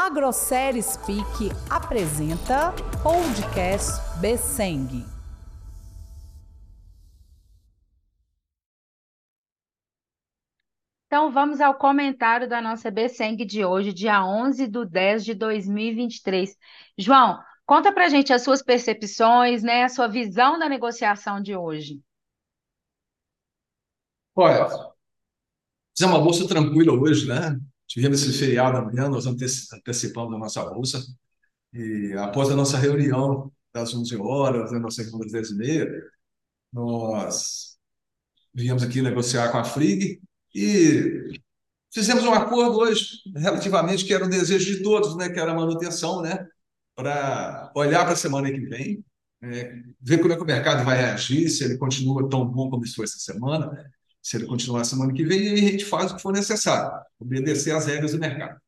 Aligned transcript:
A 0.00 0.08
Grosseria 0.10 0.80
Speak 0.80 1.50
apresenta 1.68 2.72
Podcast 3.02 4.00
Besseng. 4.20 5.04
Então, 11.06 11.32
vamos 11.32 11.60
ao 11.60 11.74
comentário 11.76 12.48
da 12.48 12.62
nossa 12.62 12.92
Besseng 12.92 13.44
de 13.44 13.64
hoje, 13.64 13.92
dia 13.92 14.24
11 14.24 14.68
de 14.68 14.86
10 14.86 15.24
de 15.24 15.34
2023. 15.34 16.56
João, 16.96 17.42
conta 17.66 17.92
pra 17.92 18.08
gente 18.08 18.32
as 18.32 18.42
suas 18.42 18.62
percepções, 18.62 19.64
né, 19.64 19.82
a 19.82 19.88
sua 19.88 20.06
visão 20.06 20.60
da 20.60 20.68
negociação 20.68 21.42
de 21.42 21.56
hoje. 21.56 22.00
Olha, 24.36 24.64
fizemos 25.92 26.16
uma 26.16 26.22
bolsa 26.22 26.46
tranquila 26.46 26.92
hoje, 26.92 27.26
né? 27.26 27.58
Tivemos 27.88 28.22
esse 28.22 28.38
feriado 28.38 28.76
amanhã, 28.76 29.08
nós 29.08 29.26
antecipamos 29.26 30.34
a 30.34 30.38
nossa 30.38 30.64
bolsa. 30.66 31.02
E 31.72 32.12
após 32.18 32.50
a 32.50 32.56
nossa 32.56 32.76
reunião 32.76 33.50
das 33.72 33.94
11 33.94 34.16
horas, 34.16 34.70
da 34.70 34.78
nossa 34.78 35.02
reunião 35.02 35.20
das 35.20 35.32
10 35.32 35.50
e 35.50 35.54
meia, 35.56 36.02
nós 36.72 37.78
viemos 38.54 38.82
aqui 38.82 39.00
negociar 39.00 39.50
com 39.50 39.58
a 39.58 39.64
FRIG 39.64 40.20
e 40.54 41.40
fizemos 41.92 42.24
um 42.24 42.32
acordo 42.32 42.78
hoje, 42.78 43.22
relativamente, 43.34 44.04
que 44.04 44.12
era 44.12 44.26
o 44.26 44.30
desejo 44.30 44.76
de 44.76 44.82
todos, 44.82 45.16
né? 45.16 45.30
que 45.30 45.40
era 45.40 45.52
a 45.52 45.54
manutenção, 45.54 46.20
né? 46.20 46.46
para 46.94 47.70
olhar 47.74 48.04
para 48.04 48.12
a 48.12 48.16
semana 48.16 48.50
que 48.50 48.60
vem, 48.60 49.04
é, 49.40 49.72
ver 50.00 50.18
como 50.18 50.32
é 50.32 50.36
que 50.36 50.42
o 50.42 50.46
mercado 50.46 50.84
vai 50.84 50.98
reagir, 50.98 51.48
se 51.48 51.64
ele 51.64 51.78
continua 51.78 52.28
tão 52.28 52.44
bom 52.44 52.68
como 52.68 52.86
foi 52.88 53.04
essa 53.04 53.18
semana, 53.18 53.90
se 54.28 54.36
ele 54.36 54.46
continuar 54.46 54.84
semana 54.84 55.14
que 55.14 55.24
vem, 55.24 55.48
aí 55.48 55.54
a 55.54 55.70
gente 55.70 55.86
faz 55.86 56.12
o 56.12 56.16
que 56.16 56.20
for 56.20 56.34
necessário, 56.34 57.00
obedecer 57.18 57.74
às 57.74 57.86
regras 57.86 58.12
do 58.12 58.18
mercado. 58.18 58.60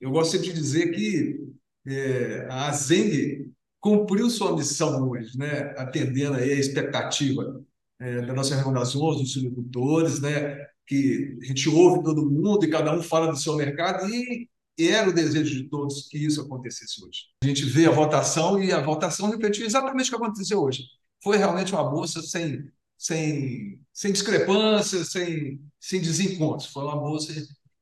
Eu 0.00 0.10
gosto 0.10 0.32
sempre 0.32 0.48
de 0.48 0.54
dizer 0.54 0.90
que 0.90 1.38
é, 1.86 2.48
a 2.50 2.72
Zeng 2.72 3.52
cumpriu 3.78 4.28
sua 4.28 4.56
missão 4.56 5.08
hoje, 5.08 5.38
né? 5.38 5.72
atendendo 5.76 6.36
aí 6.36 6.50
a 6.50 6.58
expectativa 6.58 7.64
é, 8.00 8.22
da 8.22 8.34
nossa 8.34 8.56
reunião 8.56 8.74
das 8.74 8.96
11, 8.96 9.22
dos 9.22 9.36
agricultores, 9.36 10.20
né? 10.20 10.66
que 10.84 11.38
a 11.42 11.44
gente 11.44 11.68
ouve 11.68 12.02
todo 12.02 12.28
mundo 12.28 12.64
e 12.64 12.70
cada 12.70 12.92
um 12.92 13.00
fala 13.00 13.30
do 13.30 13.36
seu 13.36 13.54
mercado 13.54 14.04
e 14.08 14.48
era 14.80 15.10
o 15.10 15.14
desejo 15.14 15.62
de 15.62 15.68
todos 15.68 16.08
que 16.08 16.18
isso 16.18 16.40
acontecesse 16.40 17.04
hoje. 17.04 17.26
A 17.44 17.46
gente 17.46 17.64
vê 17.64 17.86
a 17.86 17.92
votação 17.92 18.60
e 18.60 18.72
a 18.72 18.80
votação 18.80 19.30
refletiu 19.30 19.64
exatamente 19.64 20.08
o 20.08 20.10
que 20.10 20.24
aconteceu 20.24 20.60
hoje. 20.60 20.84
Foi 21.22 21.36
realmente 21.36 21.72
uma 21.72 21.88
bolsa 21.88 22.20
sem 22.20 22.68
sem, 22.98 23.80
sem 23.92 24.12
discrepância, 24.12 25.04
sem, 25.04 25.62
sem 25.80 26.00
desencontros. 26.00 26.66
Foi 26.66 26.84
uma 26.84 26.96
bolsa 26.98 27.32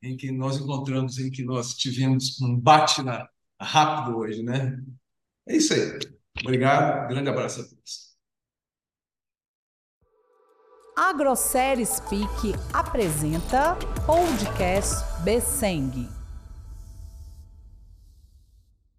em 0.03 0.17
que 0.17 0.31
nós 0.31 0.59
encontramos, 0.59 1.19
em 1.19 1.31
que 1.31 1.43
nós 1.43 1.75
tivemos 1.75 2.41
um 2.41 2.61
bate 2.61 3.03
na, 3.03 3.29
rápido 3.61 4.19
hoje, 4.19 4.43
né? 4.43 4.79
É 5.49 5.57
isso 5.57 5.73
aí. 5.73 5.99
Obrigado, 6.43 7.09
grande 7.09 7.31
abraço 7.31 7.63
a 7.63 7.65
todos. 7.65 8.07
A 10.99 11.13
Grosseria 11.13 11.85
Speak 11.85 12.55
apresenta 12.73 13.77
Podcast 14.07 14.95
Besseng. 15.23 16.26